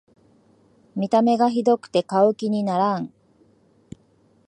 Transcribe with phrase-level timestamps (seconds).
[0.95, 3.13] 見た目がひどくて買う気にならん